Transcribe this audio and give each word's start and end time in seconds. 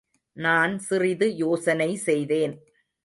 நான் 0.37 0.79
சிறிது 0.79 1.35
யோசனை 1.35 1.95
செய்தேன். 1.95 2.55